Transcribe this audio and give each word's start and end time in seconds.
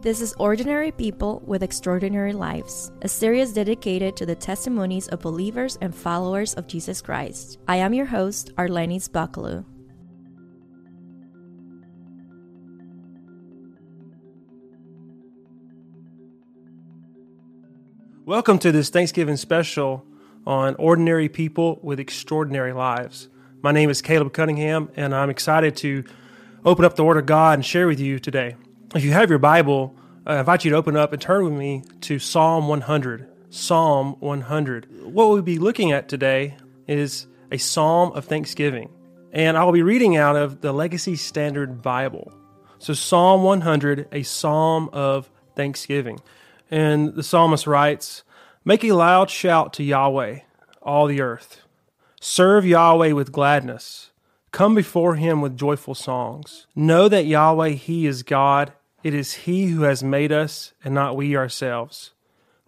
This 0.00 0.20
is 0.20 0.32
Ordinary 0.38 0.92
People 0.92 1.42
with 1.44 1.64
Extraordinary 1.64 2.32
Lives, 2.32 2.92
a 3.02 3.08
series 3.08 3.52
dedicated 3.52 4.14
to 4.14 4.26
the 4.26 4.36
testimonies 4.36 5.08
of 5.08 5.18
believers 5.18 5.76
and 5.80 5.92
followers 5.92 6.54
of 6.54 6.68
Jesus 6.68 7.02
Christ. 7.02 7.58
I 7.66 7.78
am 7.78 7.92
your 7.92 8.06
host, 8.06 8.54
Arlenis 8.54 9.10
Bucklew. 9.10 9.64
Welcome 18.24 18.60
to 18.60 18.70
this 18.70 18.90
Thanksgiving 18.90 19.36
special 19.36 20.06
on 20.46 20.76
Ordinary 20.76 21.28
People 21.28 21.80
with 21.82 21.98
Extraordinary 21.98 22.72
Lives. 22.72 23.28
My 23.62 23.72
name 23.72 23.90
is 23.90 24.00
Caleb 24.00 24.32
Cunningham, 24.32 24.90
and 24.94 25.12
I'm 25.12 25.28
excited 25.28 25.74
to 25.78 26.04
open 26.64 26.84
up 26.84 26.94
the 26.94 27.02
Word 27.02 27.16
of 27.16 27.26
God 27.26 27.54
and 27.54 27.66
share 27.66 27.88
with 27.88 27.98
you 27.98 28.20
today. 28.20 28.54
If 28.94 29.04
you 29.04 29.12
have 29.12 29.28
your 29.28 29.38
Bible, 29.38 29.94
uh, 30.26 30.30
I 30.30 30.38
invite 30.38 30.64
you 30.64 30.70
to 30.70 30.76
open 30.78 30.96
up 30.96 31.12
and 31.12 31.20
turn 31.20 31.44
with 31.44 31.52
me 31.52 31.82
to 32.00 32.18
Psalm 32.18 32.68
100. 32.68 33.28
Psalm 33.50 34.16
100. 34.20 35.04
What 35.04 35.28
we'll 35.28 35.42
be 35.42 35.58
looking 35.58 35.92
at 35.92 36.08
today 36.08 36.56
is 36.86 37.26
a 37.52 37.58
psalm 37.58 38.12
of 38.12 38.24
thanksgiving. 38.24 38.88
And 39.30 39.58
I 39.58 39.64
will 39.64 39.72
be 39.72 39.82
reading 39.82 40.16
out 40.16 40.36
of 40.36 40.62
the 40.62 40.72
Legacy 40.72 41.16
Standard 41.16 41.82
Bible. 41.82 42.32
So, 42.78 42.94
Psalm 42.94 43.42
100, 43.42 44.08
a 44.10 44.22
psalm 44.22 44.88
of 44.94 45.28
thanksgiving. 45.54 46.20
And 46.70 47.14
the 47.14 47.22
psalmist 47.22 47.66
writes 47.66 48.22
Make 48.64 48.84
a 48.84 48.92
loud 48.92 49.28
shout 49.28 49.74
to 49.74 49.84
Yahweh, 49.84 50.38
all 50.80 51.06
the 51.06 51.20
earth. 51.20 51.60
Serve 52.22 52.64
Yahweh 52.64 53.12
with 53.12 53.32
gladness. 53.32 54.12
Come 54.50 54.74
before 54.74 55.16
him 55.16 55.42
with 55.42 55.58
joyful 55.58 55.94
songs. 55.94 56.66
Know 56.74 57.06
that 57.10 57.26
Yahweh, 57.26 57.72
he 57.72 58.06
is 58.06 58.22
God 58.22 58.72
it 59.02 59.14
is 59.14 59.34
He 59.34 59.66
who 59.66 59.82
has 59.82 60.02
made 60.02 60.32
us, 60.32 60.72
and 60.84 60.94
not 60.94 61.16
we 61.16 61.36
ourselves. 61.36 62.12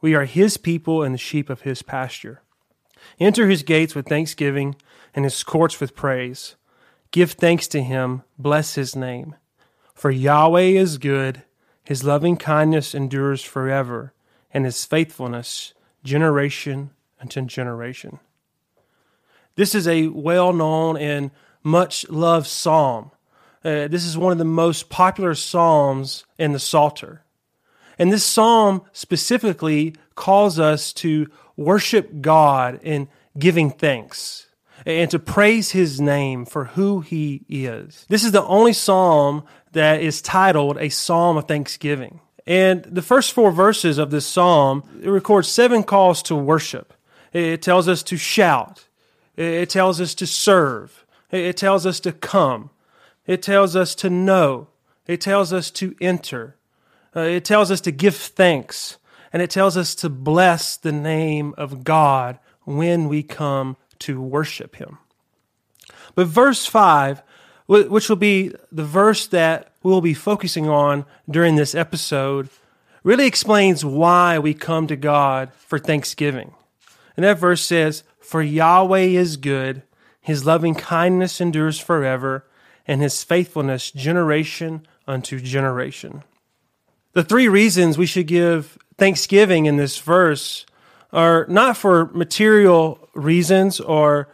We 0.01 0.15
are 0.15 0.25
His 0.25 0.57
people 0.57 1.03
and 1.03 1.15
the 1.15 1.19
sheep 1.19 1.51
of 1.51 1.63
His 1.63 1.83
pasture. 1.83 2.43
Enter 3.19 3.49
His 3.49 3.63
gates 3.63 3.95
with 3.95 4.09
thanksgiving 4.09 4.77
and 5.15 5.25
His 5.25 5.43
courts 5.43 5.81
with 5.81 5.97
praise. 5.97 6.57
Give 7.11 7.33
thanks 7.33 7.67
to 7.69 7.83
Him, 7.83 8.23
bless 8.39 8.75
His 8.75 8.95
name. 8.95 9.35
For 9.95 10.11
Yahweh 10.11 10.61
is 10.61 10.99
good, 10.99 11.43
His 11.85 12.05
loving 12.05 12.37
kindness 12.37 12.95
endures 12.95 13.43
forever, 13.43 14.13
and 14.53 14.65
His 14.65 14.85
faithfulness 14.85 15.75
generation 16.05 16.91
unto 17.21 17.43
generation. 17.43 18.19
This 19.57 19.75
is 19.75 19.87
a 19.87 20.09
well 20.09 20.53
known 20.53 20.97
and 20.97 21.31
much 21.63 22.09
loved 22.09 22.47
psalm 22.47 23.11
uh, 23.65 23.89
this 23.89 24.05
is 24.05 24.17
one 24.17 24.33
of 24.33 24.39
the 24.39 24.45
most 24.45 24.89
popular 24.89 25.35
psalms 25.35 26.25
in 26.39 26.53
the 26.53 26.59
Psalter. 26.59 27.25
And 27.99 28.11
this 28.11 28.25
psalm 28.25 28.83
specifically 28.93 29.95
calls 30.15 30.59
us 30.59 30.93
to 30.95 31.27
worship 31.57 32.23
God 32.23 32.81
in 32.83 33.09
giving 33.39 33.71
thanks 33.71 34.49
and 34.87 35.11
to 35.11 35.19
praise 35.19 35.73
his 35.73 36.01
name 36.01 36.47
for 36.47 36.65
who 36.65 37.01
he 37.01 37.45
is. 37.49 38.07
This 38.09 38.25
is 38.25 38.33
the 38.33 38.45
only 38.45 38.73
psalm 38.73 39.45
that 39.73 40.01
is 40.01 40.23
titled 40.23 40.79
a 40.79 40.89
psalm 40.89 41.37
of 41.37 41.47
thanksgiving. 41.47 42.21
And 42.47 42.83
the 42.85 43.03
first 43.03 43.33
four 43.33 43.51
verses 43.53 43.99
of 43.99 44.11
this 44.11 44.27
psalm 44.27 44.83
it 45.03 45.11
records 45.11 45.49
seven 45.49 45.83
calls 45.83 46.23
to 46.25 46.35
worship. 46.35 46.95
It 47.33 47.63
tells 47.63 47.87
us 47.87 48.03
to 48.05 48.17
shout. 48.17 48.87
It 49.37 49.71
tells 49.71 50.01
us 50.01 50.15
to 50.17 50.27
serve. 50.27 51.05
It 51.31 51.57
tells 51.57 51.87
us 51.87 52.01
to 52.01 52.13
come. 52.13 52.71
It 53.31 53.43
tells 53.43 53.77
us 53.77 53.95
to 53.95 54.11
know. 54.11 54.67
It 55.07 55.21
tells 55.21 55.53
us 55.53 55.71
to 55.71 55.95
enter. 56.01 56.57
Uh, 57.15 57.21
it 57.21 57.45
tells 57.45 57.71
us 57.71 57.81
to 57.83 57.93
give 57.93 58.17
thanks. 58.17 58.99
And 59.33 59.41
it 59.41 59.51
tells 59.51 59.77
us 59.77 59.95
to 59.97 60.09
bless 60.09 60.77
the 60.77 60.91
name 60.91 61.55
of 61.57 61.85
God 61.85 62.41
when 62.65 63.09
we 63.09 63.23
come 63.23 63.77
to 64.01 64.21
worship 64.21 64.75
Him. 64.75 64.99
But 66.17 66.27
verse 66.27 66.67
5, 66.67 67.23
which 67.69 68.09
will 68.09 68.17
be 68.17 68.53
the 68.73 68.85
verse 68.85 69.29
that 69.29 69.75
we'll 69.85 70.01
be 70.01 70.13
focusing 70.13 70.69
on 70.69 71.05
during 71.31 71.55
this 71.55 71.73
episode, 71.73 72.49
really 73.05 73.29
explains 73.29 73.85
why 73.85 74.41
we 74.41 74.55
come 74.55 74.89
to 74.89 74.97
God 74.97 75.53
for 75.55 75.79
thanksgiving. 75.79 76.53
And 77.17 77.23
that 77.23 77.39
verse 77.39 77.65
says, 77.65 78.03
For 78.19 78.43
Yahweh 78.43 78.99
is 78.99 79.37
good, 79.37 79.85
his 80.21 80.45
loving 80.45 80.75
kindness 80.75 81.41
endures 81.41 81.79
forever, 81.79 82.45
and 82.91 83.01
his 83.01 83.23
faithfulness 83.23 83.93
generation 83.93 84.85
unto 85.07 85.39
generation. 85.39 86.25
The 87.13 87.23
three 87.23 87.47
reasons 87.47 87.97
we 87.97 88.05
should 88.05 88.27
give 88.27 88.77
thanksgiving 88.99 89.67
in 89.67 89.77
this 89.77 89.99
verse 89.99 90.67
are 91.13 91.47
not 91.49 91.77
for 91.77 92.07
material 92.07 93.09
reasons 93.15 93.79
or 93.79 94.29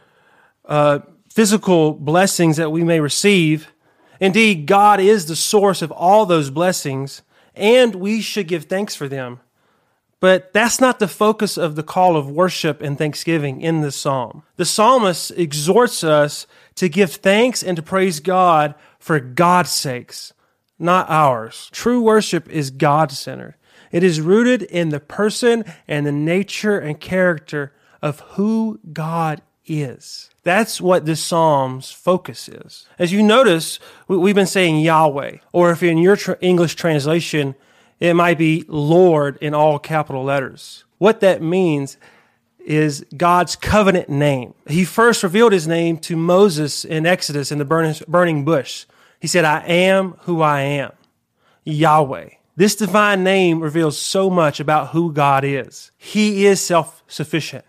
uh, 0.65 1.01
physical 1.31 1.93
blessings 1.93 2.57
that 2.57 2.73
we 2.73 2.83
may 2.83 2.99
receive. 2.99 3.71
Indeed, 4.21 4.67
God 4.67 5.01
is 5.01 5.27
the 5.27 5.37
source 5.37 5.83
of 5.83 5.93
all 5.93 6.25
those 6.25 6.49
blessings, 6.49 7.21
and 7.55 7.95
we 7.95 8.23
should 8.23 8.49
give 8.49 8.65
thanks 8.65 8.97
for 8.97 9.07
them. 9.07 9.41
But 10.19 10.53
that's 10.53 10.81
not 10.81 10.99
the 10.99 11.09
focus 11.09 11.59
of 11.59 11.77
the 11.77 11.83
call 11.83 12.17
of 12.17 12.31
worship 12.31 12.81
and 12.81 12.97
thanksgiving 12.97 13.61
in 13.61 13.83
the 13.83 13.93
psalm. 13.93 14.45
The 14.57 14.65
psalmist 14.65 15.31
exhorts 15.33 16.03
us 16.03 16.47
to 16.77 16.89
give 16.89 17.13
thanks 17.13 17.63
and 17.63 17.77
to 17.77 17.83
praise 17.83 18.21
God 18.21 18.75
for 18.99 19.21
God's 19.21 19.73
sakes, 19.73 20.33
not 20.79 21.11
ours. 21.11 21.69
True 21.73 22.01
worship 22.01 22.49
is 22.49 22.71
God 22.71 23.13
centered. 23.13 23.57
It 23.93 24.03
is 24.03 24.21
rooted 24.21 24.63
in 24.63 24.89
the 24.89 25.01
person 25.01 25.65
and 25.87 26.07
the 26.07 26.13
nature 26.13 26.79
and 26.79 26.99
character 26.99 27.73
of 28.03 28.21
who 28.21 28.81
God 28.93 29.43
is. 29.67 30.31
That's 30.43 30.81
what 30.81 31.07
this 31.07 31.23
Psalm's 31.23 31.91
focus 31.91 32.49
is. 32.49 32.87
As 32.99 33.13
you 33.13 33.23
notice, 33.23 33.79
we've 34.09 34.35
been 34.35 34.47
saying 34.47 34.81
Yahweh, 34.81 35.39
or 35.53 35.71
if 35.73 35.83
in 35.83 35.99
your 35.99 36.17
English 36.41 36.75
translation, 36.75 37.55
it 38.01 38.15
might 38.15 38.39
be 38.39 38.65
Lord 38.69 39.39
in 39.41 39.55
all 39.55 39.79
capital 39.79 40.25
letters. 40.25 40.85
What 40.99 41.21
that 41.21 41.43
means 41.43 41.97
is 42.67 43.07
God's 43.17 43.55
covenant 43.57 44.09
name. 44.09 44.55
He 44.67 44.85
first 44.85 45.23
revealed 45.23 45.53
his 45.53 45.69
name 45.69 45.99
to 45.99 46.17
Moses 46.17 46.85
in 46.85 47.07
Exodus 47.07 47.53
in 47.53 47.59
the 47.59 48.05
burning 48.09 48.45
bush. 48.45 48.87
He 49.21 49.29
said, 49.29 49.45
I 49.45 49.61
am 49.61 50.17
who 50.23 50.43
I 50.43 50.61
am, 50.61 50.93
Yahweh. 51.65 52.31
This 52.57 52.75
divine 52.75 53.23
name 53.23 53.61
reveals 53.61 53.99
so 53.99 54.31
much 54.31 54.61
about 54.61 54.89
who 54.89 55.13
God 55.13 55.45
is. 55.45 55.91
He 55.97 56.47
is 56.47 56.61
self 56.61 57.03
sufficient, 57.07 57.65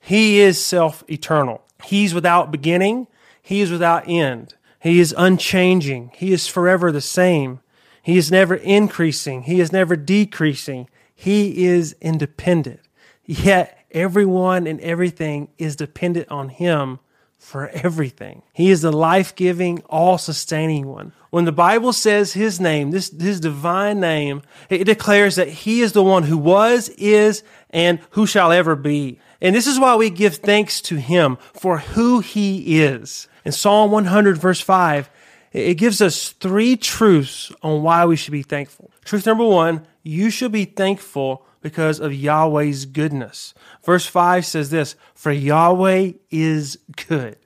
He 0.00 0.38
is 0.38 0.62
self 0.62 1.02
eternal. 1.10 1.62
He's 1.84 2.14
without 2.14 2.50
beginning, 2.50 3.08
He 3.42 3.60
is 3.60 3.70
without 3.70 4.08
end. 4.08 4.54
He 4.80 5.00
is 5.00 5.14
unchanging, 5.16 6.12
He 6.14 6.32
is 6.32 6.46
forever 6.46 6.92
the 6.92 7.00
same. 7.00 7.60
He 8.02 8.16
is 8.16 8.30
never 8.30 8.54
increasing, 8.54 9.42
He 9.42 9.60
is 9.60 9.72
never 9.72 9.96
decreasing. 9.96 10.88
He 11.14 11.64
is 11.64 11.96
independent. 12.00 12.78
Yet 13.24 13.78
Everyone 13.90 14.66
and 14.66 14.80
everything 14.80 15.48
is 15.56 15.74
dependent 15.74 16.28
on 16.28 16.50
Him 16.50 16.98
for 17.38 17.68
everything. 17.68 18.42
He 18.52 18.70
is 18.70 18.82
the 18.82 18.92
life 18.92 19.34
giving, 19.34 19.82
all 19.88 20.18
sustaining 20.18 20.86
one. 20.86 21.12
When 21.30 21.46
the 21.46 21.52
Bible 21.52 21.92
says 21.92 22.34
His 22.34 22.60
name, 22.60 22.90
this 22.90 23.10
His 23.10 23.40
divine 23.40 24.00
name, 24.00 24.42
it 24.68 24.84
declares 24.84 25.36
that 25.36 25.48
He 25.48 25.80
is 25.80 25.92
the 25.92 26.02
one 26.02 26.24
who 26.24 26.36
was, 26.36 26.90
is, 26.90 27.42
and 27.70 28.00
who 28.10 28.26
shall 28.26 28.52
ever 28.52 28.76
be. 28.76 29.20
And 29.40 29.54
this 29.54 29.66
is 29.66 29.78
why 29.78 29.94
we 29.94 30.10
give 30.10 30.36
thanks 30.36 30.82
to 30.82 30.96
Him 30.96 31.38
for 31.54 31.78
who 31.78 32.20
He 32.20 32.82
is. 32.82 33.26
In 33.44 33.52
Psalm 33.52 33.90
100, 33.90 34.36
verse 34.36 34.60
5, 34.60 35.08
it 35.52 35.74
gives 35.74 36.00
us 36.00 36.30
three 36.30 36.76
truths 36.76 37.52
on 37.62 37.82
why 37.82 38.04
we 38.04 38.16
should 38.16 38.32
be 38.32 38.42
thankful. 38.42 38.90
Truth 39.04 39.26
number 39.26 39.44
one, 39.44 39.86
you 40.02 40.30
should 40.30 40.52
be 40.52 40.64
thankful 40.64 41.46
because 41.60 42.00
of 42.00 42.14
Yahweh's 42.14 42.84
goodness. 42.84 43.54
Verse 43.84 44.06
5 44.06 44.44
says 44.44 44.70
this 44.70 44.96
For 45.14 45.32
Yahweh 45.32 46.12
is 46.30 46.78
good. 47.08 47.36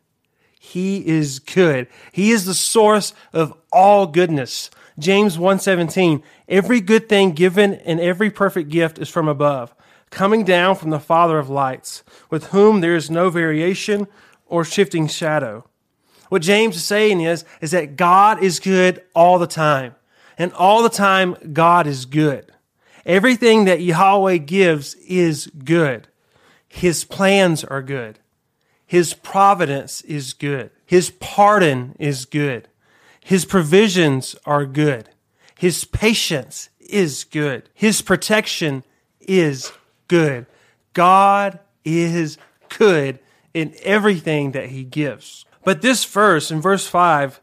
He 0.58 1.06
is 1.06 1.38
good. 1.38 1.88
He 2.12 2.30
is 2.30 2.44
the 2.44 2.54
source 2.54 3.14
of 3.32 3.52
all 3.72 4.06
goodness. 4.06 4.70
James 4.98 5.36
1:17 5.36 6.22
Every 6.48 6.80
good 6.80 7.08
thing 7.08 7.32
given 7.32 7.74
and 7.74 7.98
every 7.98 8.30
perfect 8.30 8.68
gift 8.68 8.98
is 8.98 9.08
from 9.08 9.28
above, 9.28 9.74
coming 10.10 10.44
down 10.44 10.76
from 10.76 10.90
the 10.90 11.00
Father 11.00 11.38
of 11.38 11.50
lights, 11.50 12.04
with 12.30 12.48
whom 12.48 12.80
there 12.80 12.94
is 12.94 13.10
no 13.10 13.30
variation 13.30 14.06
or 14.46 14.64
shifting 14.64 15.08
shadow. 15.08 15.64
What 16.32 16.40
James 16.40 16.76
is 16.76 16.84
saying 16.86 17.20
is 17.20 17.44
is 17.60 17.72
that 17.72 17.94
God 17.94 18.42
is 18.42 18.58
good 18.58 19.02
all 19.14 19.38
the 19.38 19.46
time. 19.46 19.94
And 20.38 20.50
all 20.54 20.82
the 20.82 20.88
time 20.88 21.36
God 21.52 21.86
is 21.86 22.06
good. 22.06 22.50
Everything 23.04 23.66
that 23.66 23.82
Yahweh 23.82 24.38
gives 24.38 24.94
is 24.94 25.48
good. 25.48 26.08
His 26.70 27.04
plans 27.04 27.64
are 27.64 27.82
good. 27.82 28.18
His 28.86 29.12
providence 29.12 30.00
is 30.00 30.32
good. 30.32 30.70
His 30.86 31.10
pardon 31.10 31.96
is 31.98 32.24
good. 32.24 32.66
His 33.22 33.44
provisions 33.44 34.34
are 34.46 34.64
good. 34.64 35.10
His 35.58 35.84
patience 35.84 36.70
is 36.80 37.24
good. 37.24 37.68
His 37.74 38.00
protection 38.00 38.84
is 39.20 39.70
good. 40.08 40.46
God 40.94 41.58
is 41.84 42.38
good 42.78 43.18
in 43.52 43.74
everything 43.82 44.52
that 44.52 44.70
he 44.70 44.82
gives. 44.82 45.44
But 45.64 45.82
this 45.82 46.04
verse, 46.04 46.50
in 46.50 46.60
verse 46.60 46.86
5, 46.86 47.40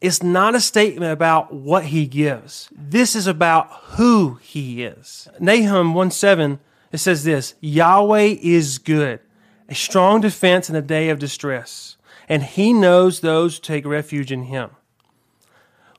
is 0.00 0.22
not 0.22 0.54
a 0.54 0.60
statement 0.60 1.12
about 1.12 1.54
what 1.54 1.84
he 1.86 2.06
gives. 2.06 2.68
This 2.72 3.14
is 3.14 3.26
about 3.26 3.70
who 3.70 4.34
he 4.42 4.82
is. 4.82 5.28
Nahum 5.38 5.94
1 5.94 6.10
7, 6.10 6.58
it 6.90 6.98
says 6.98 7.24
this 7.24 7.54
Yahweh 7.60 8.36
is 8.42 8.78
good, 8.78 9.20
a 9.68 9.74
strong 9.74 10.20
defense 10.20 10.68
in 10.68 10.74
the 10.74 10.82
day 10.82 11.08
of 11.08 11.18
distress, 11.18 11.96
and 12.28 12.42
he 12.42 12.72
knows 12.72 13.20
those 13.20 13.56
who 13.56 13.62
take 13.62 13.86
refuge 13.86 14.32
in 14.32 14.44
him. 14.44 14.70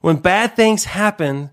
When 0.01 0.18
bad 0.18 0.57
things 0.57 0.83
happen, 0.83 1.50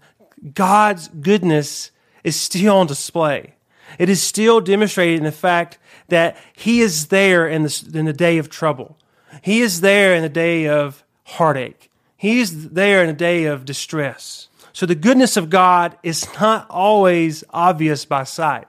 God's 0.54 1.06
goodness 1.06 1.92
is 2.24 2.34
still 2.34 2.78
on 2.78 2.86
display. 2.88 3.54
It 3.98 4.08
is 4.08 4.22
still 4.22 4.60
demonstrated 4.60 5.18
in 5.18 5.24
the 5.24 5.32
fact 5.32 5.78
that 6.08 6.36
He 6.52 6.80
is 6.80 7.08
there 7.08 7.48
in 7.48 7.62
the, 7.62 7.90
in 7.94 8.04
the 8.06 8.12
day 8.12 8.38
of 8.38 8.48
trouble. 8.48 8.96
He 9.42 9.60
is 9.60 9.80
there 9.80 10.14
in 10.14 10.22
the 10.22 10.28
day 10.28 10.68
of 10.68 11.04
heartache. 11.24 11.90
He 12.16 12.40
is 12.40 12.70
there 12.70 13.02
in 13.02 13.08
the 13.08 13.12
day 13.12 13.44
of 13.44 13.64
distress. 13.64 14.48
So 14.72 14.86
the 14.86 14.94
goodness 14.94 15.36
of 15.36 15.50
God 15.50 15.96
is 16.02 16.26
not 16.40 16.68
always 16.70 17.42
obvious 17.50 18.04
by 18.04 18.24
sight, 18.24 18.68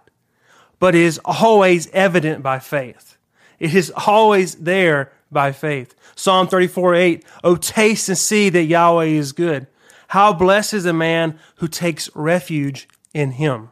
but 0.79 0.95
is 0.95 1.19
always 1.25 1.89
evident 1.91 2.43
by 2.43 2.59
faith. 2.59 3.17
It 3.59 3.75
is 3.75 3.91
always 4.07 4.55
there 4.55 5.11
by 5.31 5.51
faith. 5.51 5.95
Psalm 6.15 6.47
34 6.47 6.95
8, 6.95 7.25
Oh, 7.43 7.55
taste 7.55 8.09
and 8.09 8.17
see 8.17 8.49
that 8.49 8.63
Yahweh 8.63 9.05
is 9.05 9.31
good. 9.31 9.67
How 10.09 10.33
blessed 10.33 10.73
is 10.73 10.85
a 10.85 10.93
man 10.93 11.39
who 11.57 11.67
takes 11.67 12.13
refuge 12.15 12.87
in 13.13 13.31
him. 13.31 13.69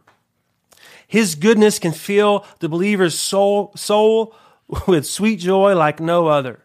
His 1.08 1.36
goodness 1.36 1.80
can 1.80 1.92
fill 1.92 2.46
the 2.60 2.70
believer's 2.70 3.18
soul, 3.18 3.72
soul 3.76 4.36
with 4.88 5.08
sweet 5.08 5.40
joy 5.40 5.76
like 5.76 6.00
no 6.00 6.28
other. 6.28 6.60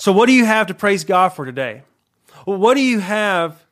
So, 0.00 0.12
what 0.12 0.28
do 0.28 0.32
you 0.32 0.46
have 0.46 0.68
to 0.68 0.74
praise 0.74 1.04
God 1.04 1.28
for 1.28 1.44
today? 1.44 1.82
What 2.46 2.72
do 2.72 2.80
you 2.80 3.00
have 3.00 3.62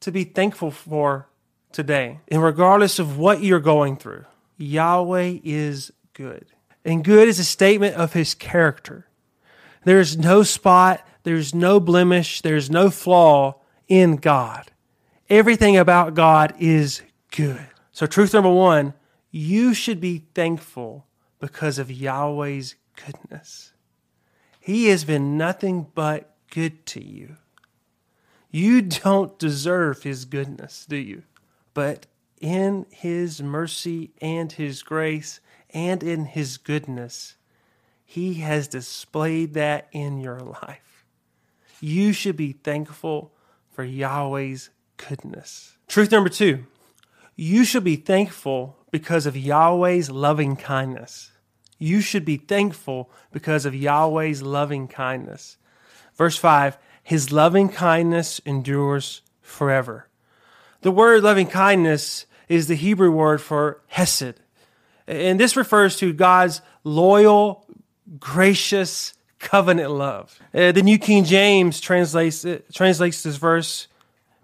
to 0.00 0.12
be 0.12 0.24
thankful 0.24 0.70
for 0.70 1.26
today? 1.72 2.20
And 2.28 2.42
regardless 2.42 2.98
of 2.98 3.16
what 3.16 3.42
you're 3.42 3.60
going 3.60 3.96
through, 3.96 4.26
Yahweh 4.58 5.38
is 5.42 5.90
good. 6.12 6.44
And 6.84 7.02
good 7.02 7.28
is 7.28 7.38
a 7.38 7.44
statement 7.44 7.94
of 7.94 8.12
his 8.12 8.34
character. 8.34 9.06
There's 9.84 10.18
no 10.18 10.42
spot, 10.42 11.02
there's 11.22 11.54
no 11.54 11.80
blemish, 11.80 12.42
there's 12.42 12.68
no 12.68 12.90
flaw 12.90 13.54
in 13.88 14.16
God. 14.16 14.70
Everything 15.30 15.78
about 15.78 16.12
God 16.12 16.52
is 16.58 17.00
good. 17.34 17.66
So, 17.90 18.04
truth 18.04 18.34
number 18.34 18.52
one 18.52 18.92
you 19.30 19.72
should 19.72 19.98
be 19.98 20.26
thankful 20.34 21.06
because 21.38 21.78
of 21.78 21.90
Yahweh's 21.90 22.74
goodness. 23.02 23.72
He 24.70 24.86
has 24.86 25.02
been 25.02 25.36
nothing 25.36 25.88
but 25.96 26.32
good 26.48 26.86
to 26.86 27.04
you. 27.04 27.38
You 28.52 28.82
don't 28.82 29.36
deserve 29.36 30.04
His 30.04 30.24
goodness, 30.24 30.86
do 30.88 30.94
you? 30.94 31.24
But 31.74 32.06
in 32.40 32.86
His 32.88 33.42
mercy 33.42 34.12
and 34.22 34.52
His 34.52 34.84
grace 34.84 35.40
and 35.70 36.04
in 36.04 36.24
His 36.24 36.56
goodness, 36.56 37.34
He 38.04 38.34
has 38.34 38.68
displayed 38.68 39.54
that 39.54 39.88
in 39.90 40.20
your 40.20 40.38
life. 40.38 41.04
You 41.80 42.12
should 42.12 42.36
be 42.36 42.52
thankful 42.52 43.32
for 43.72 43.82
Yahweh's 43.82 44.70
goodness. 44.98 45.78
Truth 45.88 46.12
number 46.12 46.30
two 46.30 46.64
you 47.34 47.64
should 47.64 47.82
be 47.82 47.96
thankful 47.96 48.76
because 48.92 49.26
of 49.26 49.36
Yahweh's 49.36 50.12
loving 50.12 50.54
kindness. 50.54 51.32
You 51.80 52.00
should 52.00 52.24
be 52.24 52.36
thankful 52.36 53.10
because 53.32 53.66
of 53.66 53.74
Yahweh's 53.74 54.42
loving 54.42 54.86
kindness. 54.86 55.56
Verse 56.14 56.36
5 56.36 56.78
His 57.02 57.32
loving 57.32 57.70
kindness 57.70 58.40
endures 58.44 59.22
forever. 59.40 60.06
The 60.82 60.92
word 60.92 61.22
loving 61.22 61.48
kindness 61.48 62.26
is 62.48 62.68
the 62.68 62.74
Hebrew 62.76 63.10
word 63.10 63.40
for 63.40 63.80
hesed. 63.88 64.34
And 65.06 65.40
this 65.40 65.56
refers 65.56 65.96
to 65.96 66.12
God's 66.12 66.60
loyal, 66.84 67.66
gracious, 68.18 69.14
covenant 69.38 69.90
love. 69.90 70.38
Uh, 70.54 70.72
the 70.72 70.82
New 70.82 70.98
King 70.98 71.24
James 71.24 71.80
translates, 71.80 72.44
it, 72.44 72.72
translates 72.72 73.22
this 73.22 73.36
verse, 73.36 73.88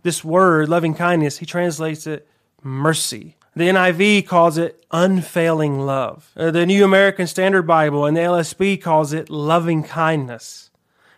this 0.03 0.25
word, 0.25 0.69
loving 0.69 0.95
kindness, 0.95 1.39
he 1.39 1.47
translates 1.47 2.07
it 2.07 2.27
mercy. 2.63 3.37
The 3.57 3.69
NIV 3.69 4.27
calls 4.27 4.59
it 4.59 4.85
unfailing 4.91 5.81
love. 5.81 6.31
Uh, 6.37 6.51
the 6.51 6.67
New 6.67 6.85
American 6.85 7.27
Standard 7.27 7.63
Bible 7.63 8.05
and 8.05 8.15
the 8.15 8.21
LSB 8.21 8.83
calls 8.83 9.15
it 9.15 9.31
loving 9.31 9.83
kindness. 9.83 10.71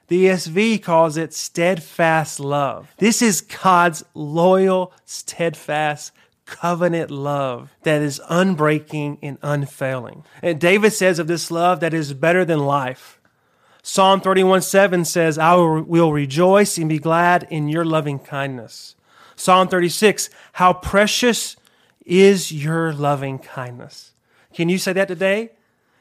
The 0.07 0.27
ESV 0.27 0.81
calls 0.81 1.17
it 1.17 1.35
steadfast 1.35 2.39
love. 2.39 2.95
This 2.99 3.23
is 3.23 3.41
God's 3.41 4.05
loyal, 4.15 4.93
steadfast, 5.05 6.13
covenant 6.47 7.11
love 7.11 7.75
that 7.83 8.03
is 8.03 8.21
unbreaking 8.31 9.19
and 9.21 9.39
unfailing. 9.43 10.23
And 10.41 10.61
David 10.61 10.93
says 10.93 11.19
of 11.19 11.27
this 11.27 11.51
love 11.51 11.81
that 11.81 11.93
is 11.93 12.15
better 12.15 12.45
than 12.45 12.61
life. 12.61 13.21
Psalm 13.83 14.21
31 14.21 14.63
7 14.63 15.05
says, 15.05 15.39
I 15.39 15.57
will 15.57 16.13
rejoice 16.13 16.79
and 16.79 16.89
be 16.89 17.01
glad 17.01 17.49
in 17.51 17.69
your 17.69 17.85
loving 17.85 18.21
kindness. 18.21 18.95
Psalm 19.35 19.69
36, 19.69 20.31
how 20.53 20.73
precious 20.73 21.57
is 22.09 22.51
your 22.51 22.93
loving 22.93 23.39
kindness. 23.39 24.13
Can 24.55 24.69
you 24.69 24.79
say 24.79 24.95
that 24.95 25.09
today? 25.09 25.51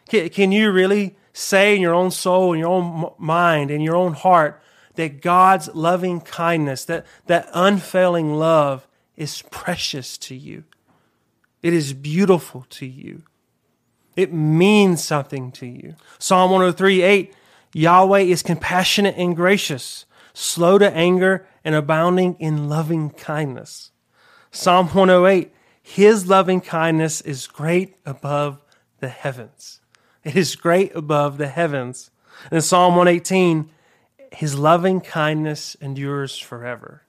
Can 0.07 0.53
you 0.53 0.71
really 0.71 1.17
say 1.33 1.75
in 1.75 1.81
your 1.81 1.93
own 1.93 2.11
soul, 2.11 2.53
in 2.53 2.59
your 2.59 2.69
own 2.69 3.11
mind, 3.17 3.69
in 3.69 3.81
your 3.81 3.95
own 3.95 4.13
heart, 4.13 4.61
that 4.95 5.21
God's 5.21 5.67
loving 5.75 6.21
kindness, 6.21 6.85
that, 6.85 7.05
that 7.27 7.49
unfailing 7.53 8.35
love 8.35 8.87
is 9.17 9.43
precious 9.51 10.17
to 10.19 10.35
you? 10.35 10.63
It 11.61 11.73
is 11.73 11.93
beautiful 11.93 12.65
to 12.69 12.85
you. 12.85 13.23
It 14.15 14.31
means 14.31 15.03
something 15.03 15.51
to 15.53 15.65
you. 15.65 15.95
Psalm 16.19 16.51
103 16.51 17.01
8 17.01 17.33
Yahweh 17.73 18.21
is 18.21 18.41
compassionate 18.41 19.15
and 19.17 19.35
gracious, 19.35 20.05
slow 20.33 20.77
to 20.77 20.89
anger, 20.95 21.45
and 21.65 21.75
abounding 21.75 22.35
in 22.39 22.69
loving 22.69 23.09
kindness. 23.09 23.91
Psalm 24.51 24.87
108 24.87 25.51
his 25.87 26.27
loving 26.27 26.59
kindness 26.59 27.21
is 27.21 27.47
great 27.47 27.95
above 28.05 28.59
the 28.99 29.07
heavens. 29.07 29.79
It 30.21 30.35
is 30.35 30.57
great 30.57 30.93
above 30.93 31.37
the 31.37 31.47
heavens. 31.47 32.11
In 32.51 32.59
Psalm 32.59 32.97
118, 32.97 33.71
His 34.33 34.59
loving 34.59 34.99
kindness 34.99 35.75
endures 35.75 36.37
forever. 36.37 37.03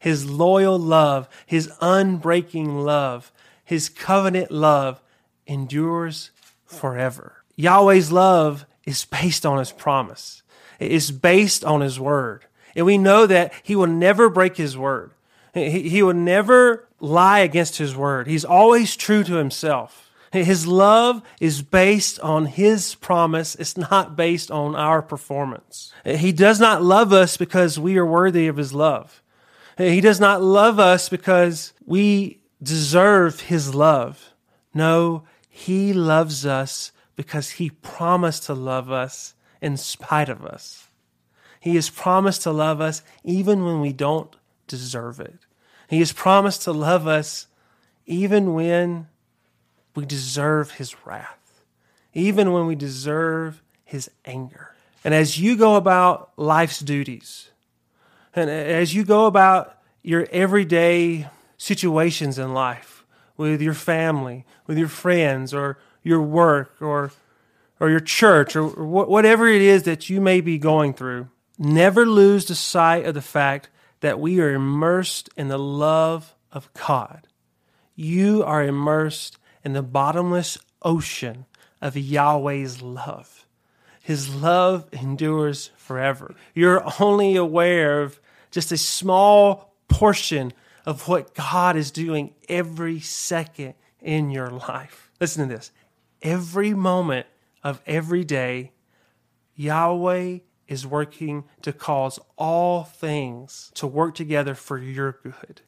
His 0.00 0.28
loyal 0.28 0.76
love, 0.76 1.28
His 1.46 1.70
unbreaking 1.80 2.84
love, 2.84 3.30
His 3.64 3.88
covenant 3.88 4.50
love 4.50 5.00
endures 5.46 6.32
forever. 6.66 7.44
Yahweh's 7.54 8.10
love 8.10 8.66
is 8.84 9.04
based 9.04 9.46
on 9.46 9.60
His 9.60 9.70
promise. 9.70 10.42
It 10.80 10.90
is 10.90 11.12
based 11.12 11.64
on 11.64 11.82
His 11.82 12.00
word. 12.00 12.46
And 12.74 12.84
we 12.84 12.98
know 12.98 13.26
that 13.26 13.52
He 13.62 13.76
will 13.76 13.86
never 13.86 14.28
break 14.28 14.56
His 14.56 14.76
word. 14.76 15.12
He, 15.54 15.88
he 15.88 16.02
will 16.02 16.14
never 16.14 16.87
lie 17.00 17.40
against 17.40 17.78
his 17.78 17.96
word. 17.96 18.26
He's 18.26 18.44
always 18.44 18.96
true 18.96 19.24
to 19.24 19.34
himself. 19.34 20.10
His 20.32 20.66
love 20.66 21.22
is 21.40 21.62
based 21.62 22.20
on 22.20 22.46
his 22.46 22.94
promise. 22.96 23.54
It's 23.54 23.76
not 23.78 24.14
based 24.14 24.50
on 24.50 24.76
our 24.76 25.00
performance. 25.00 25.92
He 26.04 26.32
does 26.32 26.60
not 26.60 26.82
love 26.82 27.12
us 27.12 27.36
because 27.36 27.78
we 27.78 27.96
are 27.96 28.04
worthy 28.04 28.46
of 28.46 28.58
his 28.58 28.74
love. 28.74 29.22
He 29.78 30.00
does 30.00 30.20
not 30.20 30.42
love 30.42 30.78
us 30.78 31.08
because 31.08 31.72
we 31.86 32.40
deserve 32.62 33.40
his 33.42 33.74
love. 33.74 34.34
No, 34.74 35.22
he 35.48 35.92
loves 35.92 36.44
us 36.44 36.92
because 37.16 37.52
he 37.52 37.70
promised 37.70 38.44
to 38.44 38.54
love 38.54 38.90
us 38.90 39.34
in 39.62 39.76
spite 39.76 40.28
of 40.28 40.44
us. 40.44 40.88
He 41.60 41.74
has 41.76 41.90
promised 41.90 42.42
to 42.42 42.50
love 42.50 42.80
us 42.80 43.02
even 43.24 43.64
when 43.64 43.80
we 43.80 43.92
don't 43.92 44.34
deserve 44.66 45.20
it. 45.20 45.38
He 45.88 45.98
has 46.00 46.12
promised 46.12 46.62
to 46.62 46.72
love 46.72 47.06
us 47.06 47.46
even 48.06 48.54
when 48.54 49.08
we 49.94 50.04
deserve 50.04 50.72
his 50.72 50.94
wrath, 51.04 51.62
even 52.14 52.52
when 52.52 52.66
we 52.66 52.74
deserve 52.74 53.62
his 53.84 54.10
anger. 54.24 54.74
And 55.02 55.14
as 55.14 55.38
you 55.38 55.56
go 55.56 55.76
about 55.76 56.30
life's 56.36 56.80
duties, 56.80 57.50
and 58.34 58.50
as 58.50 58.94
you 58.94 59.04
go 59.04 59.26
about 59.26 59.78
your 60.02 60.28
everyday 60.30 61.28
situations 61.56 62.38
in 62.38 62.52
life 62.52 63.04
with 63.36 63.62
your 63.62 63.74
family, 63.74 64.44
with 64.66 64.76
your 64.78 64.88
friends, 64.88 65.54
or 65.54 65.78
your 66.02 66.20
work, 66.22 66.76
or 66.80 67.12
or 67.80 67.88
your 67.88 68.00
church, 68.00 68.56
or, 68.56 68.68
or 68.68 69.04
whatever 69.04 69.46
it 69.46 69.62
is 69.62 69.84
that 69.84 70.10
you 70.10 70.20
may 70.20 70.40
be 70.40 70.58
going 70.58 70.92
through, 70.92 71.28
never 71.58 72.04
lose 72.04 72.44
the 72.46 72.54
sight 72.54 73.06
of 73.06 73.14
the 73.14 73.22
fact 73.22 73.68
that 74.00 74.20
we 74.20 74.40
are 74.40 74.52
immersed 74.52 75.28
in 75.36 75.48
the 75.48 75.58
love 75.58 76.34
of 76.52 76.72
God. 76.74 77.26
You 77.94 78.42
are 78.44 78.62
immersed 78.62 79.38
in 79.64 79.72
the 79.72 79.82
bottomless 79.82 80.58
ocean 80.82 81.46
of 81.80 81.96
Yahweh's 81.96 82.80
love. 82.82 83.46
His 84.02 84.34
love 84.34 84.88
endures 84.92 85.70
forever. 85.76 86.34
You're 86.54 86.82
only 87.00 87.36
aware 87.36 88.02
of 88.02 88.20
just 88.50 88.72
a 88.72 88.78
small 88.78 89.74
portion 89.88 90.52
of 90.86 91.08
what 91.08 91.34
God 91.34 91.76
is 91.76 91.90
doing 91.90 92.34
every 92.48 93.00
second 93.00 93.74
in 94.00 94.30
your 94.30 94.50
life. 94.50 95.10
Listen 95.20 95.48
to 95.48 95.54
this. 95.54 95.72
Every 96.22 96.72
moment 96.72 97.26
of 97.62 97.82
every 97.86 98.24
day, 98.24 98.72
Yahweh 99.56 100.38
is 100.68 100.86
working 100.86 101.44
to 101.62 101.72
cause 101.72 102.20
all 102.36 102.84
things 102.84 103.72
to 103.74 103.86
work 103.86 104.14
together 104.14 104.54
for 104.54 104.78
your 104.78 105.18
good. 105.22 105.62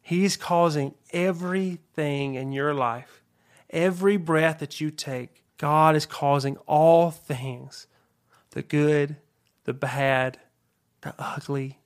He's 0.00 0.36
causing 0.36 0.94
everything 1.12 2.34
in 2.34 2.52
your 2.52 2.74
life, 2.74 3.22
every 3.70 4.16
breath 4.16 4.58
that 4.58 4.80
you 4.80 4.90
take, 4.90 5.44
God 5.58 5.96
is 5.96 6.06
causing 6.06 6.56
all 6.66 7.10
things 7.10 7.86
the 8.50 8.62
good, 8.62 9.16
the 9.64 9.72
bad, 9.72 10.38
the 11.00 11.14
ugly. 11.18 11.80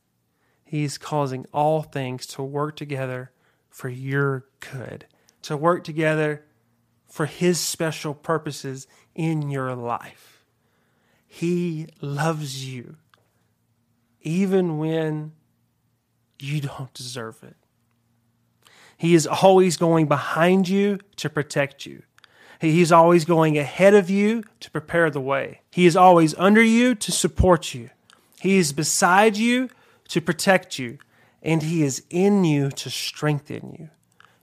He's 0.64 0.98
causing 0.98 1.46
all 1.52 1.82
things 1.82 2.26
to 2.26 2.42
work 2.42 2.76
together 2.76 3.30
for 3.70 3.88
your 3.88 4.46
good, 4.60 5.06
to 5.42 5.56
work 5.56 5.84
together 5.84 6.44
for 7.06 7.24
His 7.26 7.58
special 7.58 8.12
purposes 8.14 8.86
in 9.14 9.50
your 9.50 9.74
life. 9.74 10.37
He 11.28 11.86
loves 12.00 12.66
you 12.66 12.96
even 14.22 14.78
when 14.78 15.32
you 16.40 16.60
don't 16.60 16.92
deserve 16.94 17.42
it. 17.42 17.54
He 18.96 19.14
is 19.14 19.26
always 19.26 19.76
going 19.76 20.06
behind 20.08 20.68
you 20.68 20.98
to 21.16 21.30
protect 21.30 21.86
you. 21.86 22.02
He's 22.60 22.90
always 22.90 23.24
going 23.24 23.56
ahead 23.56 23.94
of 23.94 24.10
you 24.10 24.42
to 24.58 24.70
prepare 24.70 25.10
the 25.10 25.20
way. 25.20 25.60
He 25.70 25.86
is 25.86 25.94
always 25.94 26.34
under 26.34 26.62
you 26.62 26.96
to 26.96 27.12
support 27.12 27.72
you. 27.74 27.90
He 28.40 28.56
is 28.58 28.72
beside 28.72 29.36
you 29.36 29.68
to 30.08 30.20
protect 30.20 30.78
you. 30.78 30.98
And 31.40 31.62
He 31.62 31.84
is 31.84 32.02
in 32.10 32.44
you 32.44 32.70
to 32.70 32.90
strengthen 32.90 33.76
you. 33.78 33.90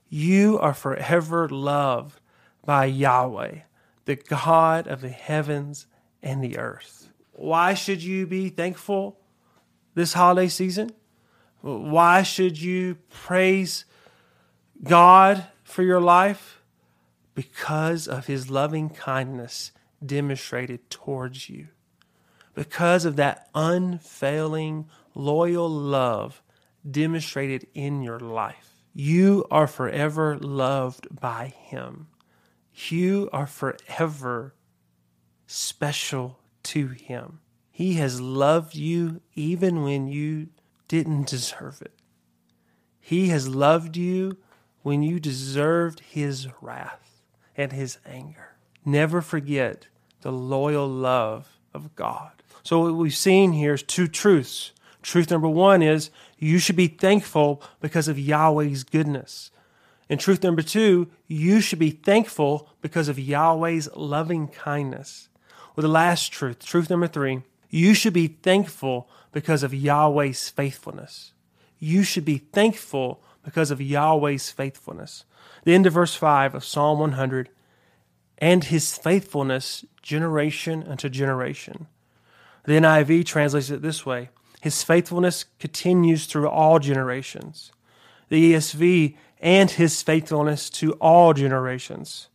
You 0.08 0.58
are 0.58 0.72
forever 0.72 1.46
loved 1.48 2.20
by 2.64 2.86
Yahweh, 2.86 3.60
the 4.06 4.16
God 4.16 4.86
of 4.86 5.02
the 5.02 5.10
heavens 5.10 5.86
and 6.26 6.42
the 6.42 6.58
earth. 6.58 7.08
Why 7.30 7.74
should 7.74 8.02
you 8.02 8.26
be 8.26 8.48
thankful 8.48 9.20
this 9.94 10.12
holiday 10.12 10.48
season? 10.48 10.90
Why 11.60 12.24
should 12.24 12.60
you 12.60 12.96
praise 13.10 13.84
God 14.82 15.46
for 15.62 15.84
your 15.84 16.00
life? 16.00 16.60
Because 17.36 18.08
of 18.08 18.26
his 18.26 18.50
loving 18.50 18.90
kindness 18.90 19.70
demonstrated 20.04 20.90
towards 20.90 21.48
you. 21.48 21.68
Because 22.54 23.04
of 23.04 23.14
that 23.16 23.48
unfailing, 23.54 24.88
loyal 25.14 25.70
love 25.70 26.42
demonstrated 26.88 27.68
in 27.72 28.02
your 28.02 28.18
life. 28.18 28.74
You 28.92 29.44
are 29.50 29.68
forever 29.68 30.36
loved 30.38 31.06
by 31.20 31.54
him. 31.56 32.08
You 32.88 33.28
are 33.32 33.46
forever 33.46 34.55
special 35.46 36.38
to 36.64 36.88
him. 36.88 37.40
He 37.70 37.94
has 37.94 38.20
loved 38.20 38.74
you 38.74 39.20
even 39.34 39.82
when 39.82 40.08
you 40.08 40.48
didn't 40.88 41.28
deserve 41.28 41.82
it. 41.82 41.92
He 43.00 43.28
has 43.28 43.48
loved 43.48 43.96
you 43.96 44.38
when 44.82 45.02
you 45.02 45.20
deserved 45.20 46.00
his 46.00 46.48
wrath 46.60 47.22
and 47.56 47.72
his 47.72 47.98
anger. 48.06 48.56
Never 48.84 49.20
forget 49.20 49.86
the 50.22 50.32
loyal 50.32 50.88
love 50.88 51.58
of 51.74 51.94
God. 51.94 52.42
So, 52.62 52.80
what 52.80 52.94
we've 52.94 53.14
seen 53.14 53.52
here 53.52 53.74
is 53.74 53.82
two 53.82 54.08
truths. 54.08 54.72
Truth 55.02 55.30
number 55.30 55.48
one 55.48 55.82
is 55.82 56.10
you 56.38 56.58
should 56.58 56.74
be 56.74 56.88
thankful 56.88 57.62
because 57.80 58.08
of 58.08 58.18
Yahweh's 58.18 58.82
goodness. 58.82 59.50
And 60.08 60.18
truth 60.18 60.42
number 60.42 60.62
two, 60.62 61.08
you 61.26 61.60
should 61.60 61.78
be 61.78 61.90
thankful 61.90 62.70
because 62.80 63.08
of 63.08 63.18
Yahweh's 63.18 63.88
loving 63.94 64.48
kindness. 64.48 65.28
Well, 65.76 65.82
the 65.82 65.88
last 65.88 66.32
truth, 66.32 66.64
truth 66.64 66.88
number 66.88 67.06
three, 67.06 67.42
you 67.68 67.92
should 67.92 68.14
be 68.14 68.28
thankful 68.28 69.08
because 69.32 69.62
of 69.62 69.72
Yahweh's 69.72 70.48
faithfulness. 70.48 71.32
You 71.78 72.02
should 72.02 72.24
be 72.24 72.38
thankful 72.38 73.22
because 73.44 73.70
of 73.70 73.78
Yahweh's 73.78 74.50
faithfulness. 74.50 75.24
The 75.64 75.74
end 75.74 75.86
of 75.86 75.92
verse 75.92 76.14
5 76.14 76.54
of 76.54 76.64
Psalm 76.64 76.98
100 76.98 77.50
and 78.38 78.64
his 78.64 78.96
faithfulness 78.96 79.84
generation 80.02 80.84
unto 80.88 81.08
generation. 81.08 81.86
The 82.64 82.72
NIV 82.72 83.26
translates 83.26 83.70
it 83.70 83.82
this 83.82 84.06
way 84.06 84.30
His 84.60 84.82
faithfulness 84.82 85.44
continues 85.58 86.26
through 86.26 86.48
all 86.48 86.78
generations. 86.78 87.72
The 88.28 88.54
ESV 88.54 89.16
and 89.40 89.70
his 89.70 90.02
faithfulness 90.02 90.70
to 90.70 90.92
all 90.94 91.34
generations. 91.34 92.28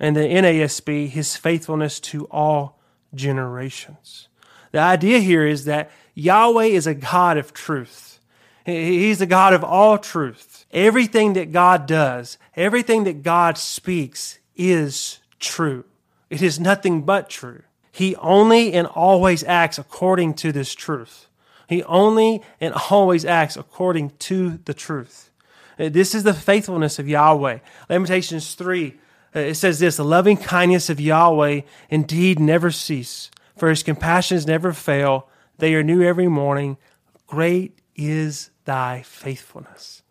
And 0.00 0.16
the 0.16 0.20
NASB, 0.20 1.08
his 1.08 1.36
faithfulness 1.36 2.00
to 2.00 2.24
all 2.24 2.80
generations. 3.14 4.28
The 4.72 4.78
idea 4.78 5.18
here 5.18 5.46
is 5.46 5.66
that 5.66 5.90
Yahweh 6.14 6.64
is 6.64 6.86
a 6.86 6.94
God 6.94 7.36
of 7.36 7.52
truth. 7.52 8.18
He's 8.64 9.18
the 9.18 9.26
God 9.26 9.52
of 9.52 9.62
all 9.62 9.98
truth. 9.98 10.64
Everything 10.72 11.34
that 11.34 11.52
God 11.52 11.86
does, 11.86 12.38
everything 12.56 13.04
that 13.04 13.22
God 13.22 13.58
speaks 13.58 14.38
is 14.56 15.18
true. 15.38 15.84
It 16.28 16.42
is 16.42 16.60
nothing 16.60 17.02
but 17.02 17.28
true. 17.28 17.62
He 17.90 18.14
only 18.16 18.72
and 18.72 18.86
always 18.86 19.42
acts 19.44 19.78
according 19.78 20.34
to 20.34 20.52
this 20.52 20.74
truth. 20.74 21.26
He 21.68 21.82
only 21.84 22.42
and 22.60 22.74
always 22.90 23.24
acts 23.24 23.56
according 23.56 24.10
to 24.20 24.60
the 24.64 24.74
truth. 24.74 25.30
This 25.76 26.14
is 26.14 26.22
the 26.22 26.34
faithfulness 26.34 26.98
of 26.98 27.08
Yahweh. 27.08 27.58
Lamentations 27.88 28.54
3, 28.54 28.88
uh, 28.88 28.92
Uh, 29.34 29.40
it 29.40 29.54
says 29.54 29.78
this 29.78 29.96
The 29.96 30.04
loving 30.04 30.36
kindness 30.36 30.90
of 30.90 31.00
Yahweh 31.00 31.62
indeed 31.88 32.38
never 32.38 32.70
cease, 32.70 33.30
for 33.56 33.68
his 33.68 33.82
compassions 33.82 34.46
never 34.46 34.72
fail. 34.72 35.28
They 35.58 35.74
are 35.74 35.82
new 35.82 36.02
every 36.02 36.28
morning. 36.28 36.78
Great 37.26 37.78
is 37.94 38.50
thy 38.64 39.02
faithfulness. 39.02 40.02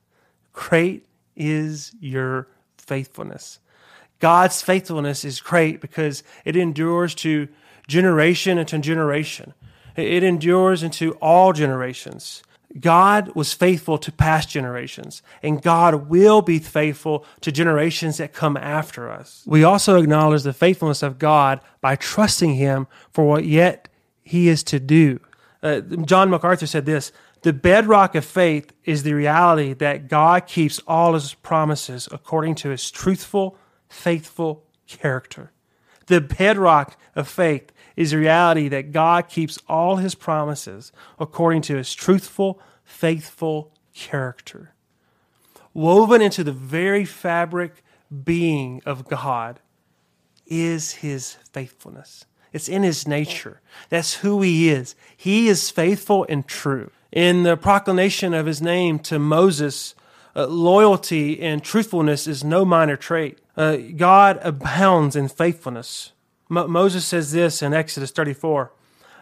Great 0.54 1.06
is 1.36 1.94
your 2.00 2.48
faithfulness. 2.78 3.60
God's 4.20 4.62
faithfulness 4.62 5.24
is 5.24 5.40
great 5.40 5.80
because 5.82 6.24
it 6.44 6.56
endures 6.56 7.16
to 7.16 7.48
generation 7.88 8.58
into 8.58 8.78
generation. 8.80 9.54
It 9.96 10.24
endures 10.24 10.84
into 10.84 11.14
all 11.14 11.54
generations. 11.54 12.44
God 12.78 13.34
was 13.34 13.54
faithful 13.54 13.98
to 13.98 14.12
past 14.12 14.50
generations, 14.50 15.24
and 15.42 15.62
God 15.62 16.08
will 16.08 16.42
be 16.42 16.60
faithful 16.60 17.26
to 17.42 17.52
generations 17.52 18.18
that 18.18 18.32
come 18.32 18.56
after 18.58 19.10
us. 19.10 19.44
We 19.48 19.64
also 19.64 20.00
acknowledge 20.00 20.44
the 20.44 20.54
faithfulness 20.54 21.02
of 21.02 21.18
God 21.18 21.62
by 21.82 21.96
trusting 21.96 22.56
Him 22.56 22.88
for 23.12 23.26
what 23.26 23.46
yet 23.46 23.88
He 24.22 24.50
is 24.50 24.64
to 24.66 24.80
do. 24.80 25.20
Uh, 25.64 25.82
John 25.82 26.30
MacArthur 26.30 26.68
said 26.68 26.86
this 26.86 27.12
The 27.42 27.54
bedrock 27.54 28.14
of 28.14 28.24
faith 28.24 28.72
is 28.86 29.02
the 29.02 29.14
reality 29.14 29.74
that 29.74 30.08
God 30.08 30.46
keeps 30.46 30.80
all 30.88 31.16
His 31.16 31.34
promises 31.34 32.08
according 32.12 32.54
to 32.56 32.70
His 32.70 32.92
truthful, 32.92 33.58
faithful 33.90 34.64
character. 34.86 35.52
The 36.06 36.22
bedrock 36.22 36.98
of 37.16 37.28
faith 37.28 37.72
is 38.00 38.12
the 38.12 38.18
reality 38.18 38.70
that 38.70 38.94
God 38.94 39.28
keeps 39.28 39.60
all 39.68 39.98
his 39.98 40.16
promises 40.16 40.94
according 41.20 41.64
to 41.64 41.76
his 41.76 41.94
truthful, 41.94 42.62
faithful 42.86 43.74
character. 43.94 44.74
Woven 45.74 46.22
into 46.22 46.46
the 46.46 46.54
very 46.54 47.04
fabric 47.04 47.84
being 48.24 48.82
of 48.86 49.10
God 49.10 49.60
is 50.48 50.94
his 50.94 51.34
faithfulness. 51.52 52.24
It's 52.54 52.70
in 52.70 52.84
his 52.84 53.06
nature. 53.06 53.60
That's 53.90 54.16
who 54.16 54.42
he 54.42 54.70
is. 54.70 54.96
He 55.18 55.50
is 55.50 55.70
faithful 55.70 56.26
and 56.30 56.48
true. 56.48 56.92
In 57.12 57.44
the 57.44 57.58
proclamation 57.58 58.34
of 58.34 58.46
his 58.46 58.62
name 58.62 59.00
to 59.00 59.20
Moses, 59.20 59.94
uh, 60.38 60.48
loyalty 60.48 61.42
and 61.42 61.62
truthfulness 61.62 62.28
is 62.28 62.46
no 62.46 62.64
minor 62.64 62.96
trait. 62.96 63.40
Uh, 63.58 63.76
God 63.98 64.40
abounds 64.42 65.18
in 65.18 65.28
faithfulness. 65.28 66.14
Moses 66.50 67.06
says 67.06 67.32
this 67.32 67.62
in 67.62 67.74
Exodus 67.74 68.12
34. 68.12 68.72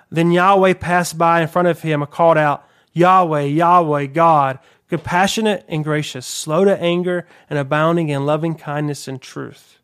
Then 0.10 0.32
Yahweh 0.32 0.76
passed 0.76 1.18
by 1.18 1.42
in 1.42 1.48
front 1.48 1.68
of 1.68 1.82
him 1.82 2.02
and 2.02 2.10
called 2.10 2.38
out, 2.38 2.66
Yahweh, 2.94 3.42
Yahweh, 3.42 4.06
God, 4.08 4.60
compassionate 4.90 5.66
and 5.68 5.84
gracious, 5.84 6.26
slow 6.26 6.64
to 6.64 6.82
anger 6.82 7.28
and 7.50 7.60
abounding 7.60 8.10
in 8.10 8.26
loving 8.26 8.56
kindness 8.56 9.08
and 9.08 9.22
truth. 9.22 9.80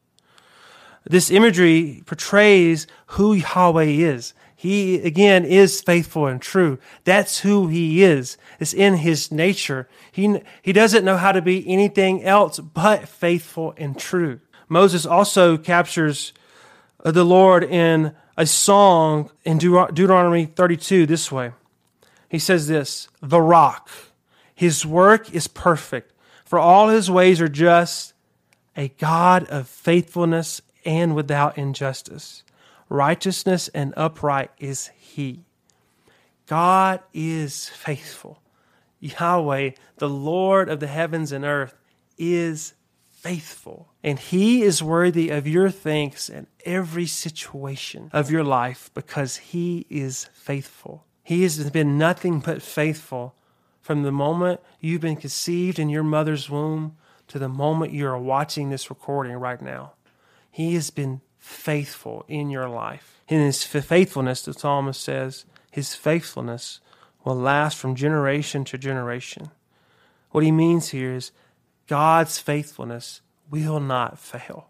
This 1.06 1.30
imagery 1.30 2.02
portrays 2.06 2.88
who 3.08 3.34
Yahweh 3.34 3.84
is. 3.84 4.34
He, 4.56 5.02
again, 5.02 5.44
is 5.44 5.82
faithful 5.82 6.28
and 6.28 6.42
true. 6.42 6.80
That's 7.04 7.40
who 7.40 7.68
he 7.68 8.02
is. 8.02 8.38
It's 8.62 8.74
in 8.74 8.96
his 8.96 9.30
nature. 9.30 9.90
He, 10.10 10.42
he 10.62 10.72
doesn't 10.72 11.04
know 11.04 11.18
how 11.18 11.34
to 11.34 11.42
be 11.42 11.68
anything 11.68 12.24
else 12.24 12.60
but 12.60 13.10
faithful 13.10 13.74
and 13.76 14.00
true. 14.00 14.40
Moses 14.70 15.06
also 15.06 15.58
captures 15.58 16.32
the 17.12 17.26
Lord 17.26 17.64
in 17.64 18.16
a 18.38 18.46
song 18.46 19.30
in 19.44 19.58
Deuteronomy 19.58 20.46
32 20.46 21.06
this 21.06 21.32
way. 21.32 21.52
He 22.30 22.40
says 22.40 22.68
this 22.68 23.10
The 23.22 23.42
rock, 23.42 23.90
his 24.56 24.86
work 24.86 25.34
is 25.34 25.48
perfect, 25.48 26.14
for 26.46 26.58
all 26.58 26.90
his 26.90 27.12
ways 27.12 27.42
are 27.42 27.50
just, 27.50 28.14
a 28.76 28.88
God 28.88 29.46
of 29.50 29.68
faithfulness 29.68 30.62
and 30.86 31.16
without 31.16 31.58
injustice. 31.58 32.44
Righteousness 32.90 33.70
and 33.70 33.94
upright 33.96 34.52
is 34.60 34.90
he. 35.00 35.46
God 36.48 37.02
is 37.14 37.70
faithful. 37.70 38.42
Yahweh, 39.00 39.72
the 39.98 40.10
Lord 40.10 40.70
of 40.70 40.80
the 40.80 40.88
heavens 40.88 41.32
and 41.32 41.44
earth, 41.44 41.76
is 42.18 42.74
faithful. 43.24 43.88
And 44.04 44.20
he 44.20 44.64
is 44.64 44.84
worthy 44.84 45.30
of 45.30 45.48
your 45.48 45.70
thanks 45.70 46.28
in 46.28 46.46
every 46.66 47.06
situation 47.06 48.10
of 48.12 48.30
your 48.30 48.44
life 48.44 48.92
because 48.94 49.38
he 49.38 49.86
is 49.90 50.30
faithful. 50.34 51.06
He 51.24 51.44
has 51.44 51.70
been 51.70 51.98
nothing 51.98 52.42
but 52.42 52.62
faithful 52.62 53.34
from 53.82 54.04
the 54.04 54.12
moment 54.12 54.60
you've 54.82 55.00
been 55.00 55.16
conceived 55.16 55.80
in 55.80 55.88
your 55.88 56.04
mother's 56.04 56.50
womb 56.50 56.98
to 57.30 57.40
the 57.40 57.48
moment 57.48 57.94
you 57.94 58.06
are 58.08 58.20
watching 58.20 58.70
this 58.70 58.90
recording 58.90 59.38
right 59.38 59.62
now. 59.62 59.94
He 60.52 60.74
has 60.76 60.90
been 60.90 61.22
faithful 61.38 62.26
in 62.28 62.50
your 62.50 62.68
life. 62.68 63.22
In 63.30 63.40
his 63.40 63.64
faithfulness, 63.64 64.42
the 64.42 64.54
psalmist 64.54 65.00
says, 65.02 65.46
his 65.72 65.96
faithfulness 65.96 66.82
will 67.24 67.36
last 67.36 67.78
from 67.78 67.96
generation 67.96 68.66
to 68.66 68.78
generation. 68.78 69.50
What 70.32 70.44
he 70.44 70.52
means 70.52 70.90
here 70.90 71.14
is 71.14 71.32
God's 71.88 72.40
faithfulness 72.40 73.22
will 73.50 73.80
not 73.80 74.20
fail. 74.20 74.70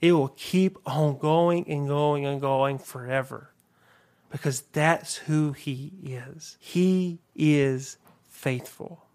It 0.00 0.12
will 0.12 0.28
keep 0.36 0.78
on 0.86 1.18
going 1.18 1.68
and 1.68 1.88
going 1.88 2.26
and 2.26 2.40
going 2.40 2.78
forever 2.78 3.50
because 4.30 4.62
that's 4.72 5.16
who 5.16 5.52
he 5.52 5.92
is. 6.04 6.56
He 6.60 7.20
is 7.34 7.96
faithful. 8.28 9.06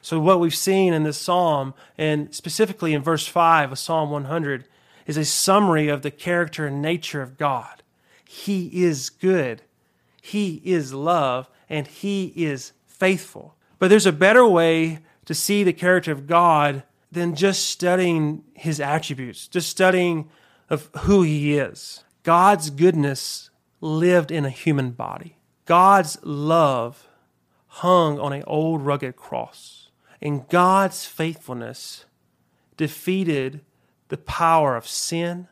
So, 0.00 0.20
what 0.20 0.40
we've 0.40 0.54
seen 0.54 0.92
in 0.92 1.02
this 1.02 1.18
psalm, 1.18 1.74
and 1.96 2.34
specifically 2.34 2.94
in 2.94 3.02
verse 3.02 3.26
5 3.26 3.72
of 3.72 3.78
Psalm 3.78 4.10
100, 4.10 4.64
is 5.06 5.16
a 5.16 5.24
summary 5.24 5.88
of 5.88 6.02
the 6.02 6.10
character 6.10 6.66
and 6.66 6.80
nature 6.80 7.22
of 7.22 7.36
God. 7.36 7.82
He 8.26 8.84
is 8.84 9.10
good, 9.10 9.62
He 10.20 10.60
is 10.64 10.92
love, 10.94 11.48
and 11.68 11.86
He 11.86 12.32
is 12.36 12.72
faithful. 12.86 13.54
But 13.78 13.88
there's 13.88 14.06
a 14.06 14.12
better 14.12 14.46
way 14.46 15.00
to 15.28 15.34
see 15.34 15.62
the 15.62 15.74
character 15.74 16.10
of 16.10 16.26
God 16.26 16.84
than 17.12 17.34
just 17.34 17.68
studying 17.68 18.44
His 18.54 18.80
attributes, 18.80 19.46
just 19.46 19.68
studying 19.68 20.30
of 20.70 20.88
who 21.00 21.20
He 21.20 21.58
is. 21.58 22.02
God's 22.22 22.70
goodness 22.70 23.50
lived 23.82 24.30
in 24.30 24.46
a 24.46 24.50
human 24.50 24.92
body. 24.92 25.36
God's 25.66 26.16
love 26.22 27.08
hung 27.66 28.18
on 28.18 28.32
an 28.32 28.42
old 28.46 28.86
rugged 28.86 29.16
cross. 29.16 29.90
And 30.22 30.48
God's 30.48 31.04
faithfulness 31.04 32.06
defeated 32.78 33.60
the 34.08 34.16
power 34.16 34.76
of 34.76 34.88
sin, 34.88 35.46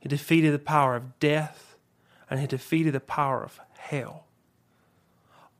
He 0.00 0.08
defeated 0.08 0.52
the 0.52 0.58
power 0.58 0.96
of 0.96 1.20
death, 1.20 1.76
and 2.28 2.40
He 2.40 2.48
defeated 2.48 2.94
the 2.94 3.00
power 3.00 3.44
of 3.44 3.60
hell. 3.78 4.24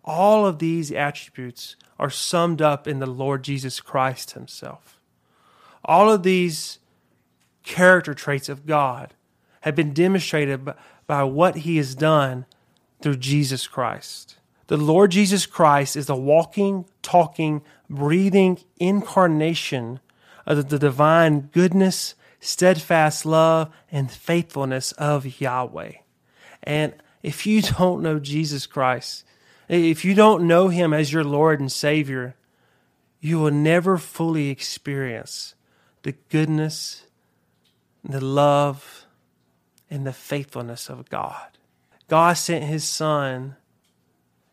All 0.08 0.46
of 0.46 0.58
these 0.58 0.90
attributes 0.90 1.76
are 1.98 2.08
summed 2.08 2.62
up 2.62 2.88
in 2.88 2.98
the 2.98 3.06
Lord 3.06 3.44
Jesus 3.44 3.78
Christ 3.78 4.30
Himself. 4.30 4.98
All 5.84 6.10
of 6.10 6.22
these 6.22 6.78
character 7.62 8.14
traits 8.14 8.48
of 8.48 8.64
God 8.64 9.12
have 9.60 9.76
been 9.76 9.92
demonstrated 9.92 10.66
by, 11.06 11.22
what 11.24 11.56
He 11.56 11.76
has 11.76 11.94
done 11.94 12.46
through 13.02 13.16
Jesus 13.16 13.66
Christ. 13.66 14.38
The 14.68 14.78
Lord 14.78 15.10
Jesus 15.10 15.44
Christ 15.44 15.94
is 15.94 16.06
the 16.06 16.16
walking, 16.16 16.86
talking, 17.02 17.60
breathing 17.90 18.60
incarnation 18.80 20.00
of 20.46 20.70
the 20.70 20.78
divine 20.78 21.50
goodness, 21.52 22.14
steadfast 22.40 23.26
love, 23.26 23.70
and 23.92 24.10
faithfulness 24.10 24.92
of 24.92 25.38
Yahweh. 25.38 25.92
And 26.62 26.94
if 27.22 27.46
you 27.46 27.60
don't 27.78 28.02
know 28.02 28.18
Jesus 28.18 28.66
Christ, 28.66 29.24
if 29.68 30.04
you 30.04 30.14
don't 30.14 30.46
know 30.46 30.68
Him 30.68 30.92
as 30.92 31.12
your 31.12 31.24
Lord 31.24 31.60
and 31.60 31.70
Savior, 31.70 32.34
you 33.20 33.38
will 33.38 33.50
never 33.50 33.98
fully 33.98 34.48
experience 34.48 35.54
the 36.02 36.12
goodness, 36.30 37.04
the 38.02 38.24
love, 38.24 39.04
and 39.90 40.06
the 40.06 40.12
faithfulness 40.12 40.88
of 40.88 41.08
God. 41.10 41.58
God 42.08 42.34
sent 42.34 42.64
His 42.64 42.84
Son 42.84 43.56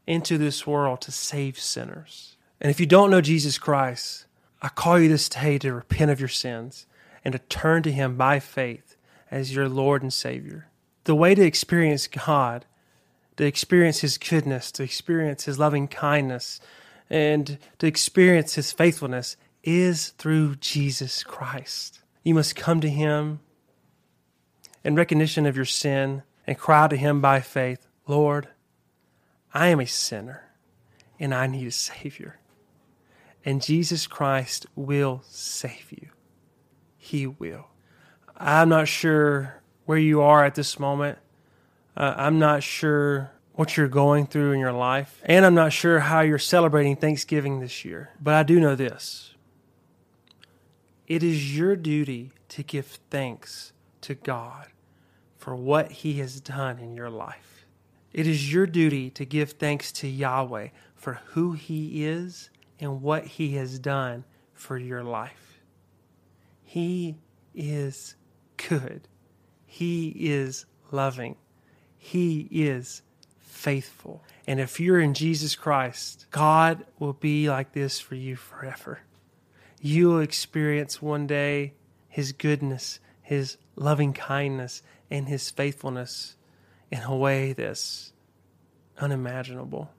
into 0.07 0.37
this 0.37 0.67
world 0.67 1.01
to 1.01 1.11
save 1.11 1.59
sinners. 1.59 2.37
And 2.59 2.69
if 2.69 2.79
you 2.79 2.85
don't 2.85 3.11
know 3.11 3.21
Jesus 3.21 3.57
Christ, 3.57 4.25
I 4.61 4.69
call 4.69 4.99
you 4.99 5.09
this 5.09 5.29
day 5.29 5.57
to 5.59 5.73
repent 5.73 6.11
of 6.11 6.19
your 6.19 6.29
sins 6.29 6.85
and 7.23 7.31
to 7.33 7.39
turn 7.39 7.83
to 7.83 7.91
Him 7.91 8.17
by 8.17 8.39
faith 8.39 8.95
as 9.31 9.55
your 9.55 9.69
Lord 9.69 10.01
and 10.01 10.13
Savior. 10.13 10.69
The 11.05 11.15
way 11.15 11.35
to 11.35 11.41
experience 11.43 12.07
God, 12.07 12.65
to 13.37 13.45
experience 13.45 13.99
His 13.99 14.17
goodness, 14.17 14.71
to 14.73 14.83
experience 14.83 15.45
His 15.45 15.59
loving 15.59 15.87
kindness, 15.87 16.59
and 17.09 17.57
to 17.79 17.87
experience 17.87 18.55
His 18.55 18.71
faithfulness 18.71 19.37
is 19.63 20.09
through 20.09 20.55
Jesus 20.55 21.23
Christ. 21.23 22.01
You 22.23 22.33
must 22.35 22.55
come 22.55 22.81
to 22.81 22.89
Him 22.89 23.39
in 24.83 24.95
recognition 24.95 25.45
of 25.45 25.55
your 25.55 25.65
sin 25.65 26.23
and 26.47 26.57
cry 26.57 26.87
to 26.87 26.95
Him 26.95 27.21
by 27.21 27.41
faith 27.41 27.87
Lord, 28.07 28.49
I 29.53 29.67
am 29.67 29.79
a 29.79 29.87
sinner 29.87 30.43
and 31.19 31.33
I 31.33 31.47
need 31.47 31.67
a 31.67 31.71
Savior. 31.71 32.39
And 33.43 33.61
Jesus 33.61 34.07
Christ 34.07 34.65
will 34.75 35.21
save 35.27 35.91
you. 35.91 36.09
He 36.97 37.27
will. 37.27 37.67
I'm 38.35 38.69
not 38.69 38.87
sure 38.87 39.61
where 39.85 39.97
you 39.97 40.21
are 40.21 40.43
at 40.43 40.55
this 40.55 40.79
moment. 40.79 41.17
Uh, 41.95 42.13
I'm 42.17 42.39
not 42.39 42.63
sure 42.63 43.31
what 43.53 43.77
you're 43.77 43.87
going 43.87 44.27
through 44.27 44.51
in 44.51 44.59
your 44.59 44.73
life. 44.73 45.21
And 45.23 45.45
I'm 45.45 45.55
not 45.55 45.71
sure 45.71 45.99
how 45.99 46.21
you're 46.21 46.37
celebrating 46.37 46.95
Thanksgiving 46.95 47.59
this 47.59 47.85
year. 47.85 48.11
But 48.21 48.33
I 48.33 48.43
do 48.43 48.59
know 48.59 48.75
this 48.75 49.33
it 51.07 51.23
is 51.23 51.55
your 51.57 51.75
duty 51.75 52.31
to 52.49 52.63
give 52.63 52.85
thanks 53.09 53.71
to 54.01 54.15
God 54.15 54.67
for 55.37 55.55
what 55.55 55.91
He 55.91 56.13
has 56.13 56.41
done 56.41 56.79
in 56.79 56.95
your 56.95 57.09
life. 57.09 57.65
It 58.11 58.27
is 58.27 58.51
your 58.51 58.65
duty 58.65 59.09
to 59.11 59.25
give 59.25 59.51
thanks 59.51 59.91
to 59.93 60.07
Yahweh 60.07 60.69
for 60.95 61.19
who 61.27 61.51
He 61.53 62.05
is 62.05 62.49
and 62.79 63.01
what 63.01 63.25
He 63.25 63.55
has 63.55 63.77
done 63.77 64.23
for 64.53 64.77
your 64.77 65.03
life. 65.03 65.59
He 66.63 67.17
is 67.53 68.15
good. 68.57 69.07
He 69.65 70.09
is 70.17 70.65
loving. 70.91 71.35
He 72.05 72.47
is 72.51 73.01
faithful. 73.39 74.23
And 74.45 74.59
if 74.59 74.79
you're 74.79 74.99
in 74.99 75.15
Jesus 75.15 75.55
Christ, 75.55 76.27
God 76.29 76.85
will 76.99 77.13
be 77.13 77.49
like 77.49 77.71
this 77.71 77.99
for 77.99 78.13
you 78.13 78.35
forever. 78.35 78.99
You 79.81 80.09
will 80.09 80.19
experience 80.19 81.01
one 81.01 81.25
day 81.25 81.73
His 82.07 82.31
goodness, 82.31 82.99
His 83.23 83.57
loving 83.75 84.13
kindness, 84.13 84.83
and 85.09 85.27
His 85.27 85.49
faithfulness 85.49 86.35
in 86.91 87.01
a 87.01 87.15
way 87.15 87.53
that's 87.53 88.13
unimaginable. 88.99 89.89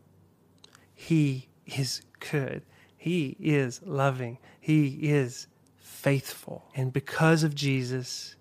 He 0.95 1.49
is 1.67 2.03
good. 2.21 2.63
He 2.97 3.37
is 3.41 3.81
loving. 3.85 4.39
He 4.61 5.11
is 5.11 5.49
faithful. 5.77 6.67
And 6.77 6.93
because 6.93 7.43
of 7.43 7.57
Jesus, 7.57 8.36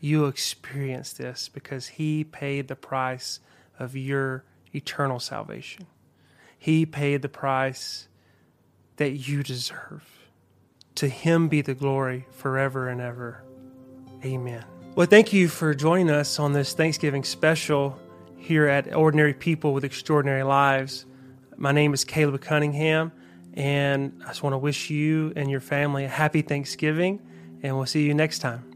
you 0.00 0.26
experience 0.26 1.12
this 1.12 1.48
because 1.48 1.88
He 1.88 2.24
paid 2.24 2.68
the 2.68 2.76
price 2.76 3.40
of 3.78 3.96
your 3.96 4.44
eternal 4.74 5.20
salvation. 5.20 5.86
He 6.58 6.84
paid 6.86 7.22
the 7.22 7.28
price 7.28 8.08
that 8.96 9.12
you 9.12 9.42
deserve. 9.42 10.04
To 10.96 11.08
Him 11.08 11.48
be 11.48 11.62
the 11.62 11.74
glory 11.74 12.26
forever 12.32 12.88
and 12.88 13.00
ever. 13.00 13.42
Amen. 14.24 14.64
Well, 14.94 15.06
thank 15.06 15.32
you 15.32 15.48
for 15.48 15.72
joining 15.74 16.10
us 16.10 16.38
on 16.38 16.52
this 16.52 16.74
Thanksgiving 16.74 17.24
special 17.24 17.98
here 18.36 18.66
at 18.66 18.94
Ordinary 18.94 19.34
People 19.34 19.72
with 19.72 19.84
Extraordinary 19.84 20.42
Lives. 20.42 21.06
My 21.56 21.72
name 21.72 21.94
is 21.94 22.04
Caleb 22.04 22.40
Cunningham, 22.40 23.12
and 23.54 24.20
I 24.24 24.28
just 24.28 24.42
want 24.42 24.54
to 24.54 24.58
wish 24.58 24.90
you 24.90 25.32
and 25.36 25.50
your 25.50 25.60
family 25.60 26.04
a 26.04 26.08
happy 26.08 26.42
Thanksgiving, 26.42 27.20
and 27.62 27.76
we'll 27.76 27.86
see 27.86 28.04
you 28.04 28.14
next 28.14 28.40
time. 28.40 28.69